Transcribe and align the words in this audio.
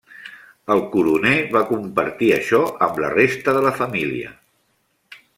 El 0.75 0.79
coroner 0.93 1.33
va 1.57 1.61
compartir 1.71 2.31
això 2.37 2.61
amb 2.85 2.97
la 3.05 3.11
resta 3.19 3.53
de 3.59 3.65
la 3.69 3.75
família. 3.83 4.33